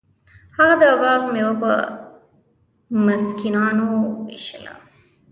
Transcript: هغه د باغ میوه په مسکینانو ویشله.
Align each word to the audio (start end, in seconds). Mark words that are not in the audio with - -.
هغه 0.57 0.73
د 0.81 0.83
باغ 1.01 1.21
میوه 1.33 1.53
په 1.61 1.71
مسکینانو 3.05 3.87
ویشله. 4.27 4.73